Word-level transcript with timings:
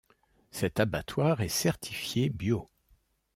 Cet 0.49 0.79
abattoir 0.79 1.41
est 1.41 1.47
certifié 1.47 2.29
bio. 2.31 2.67